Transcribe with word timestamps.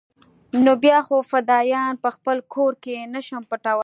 نو 0.63 0.71
بيا 0.83 0.97
خو 1.07 1.17
فدايان 1.31 1.93
په 2.03 2.09
خپل 2.15 2.37
کور 2.53 2.73
کښې 2.83 2.97
نه 3.13 3.19
شم 3.27 3.43
پټولاى. 3.49 3.79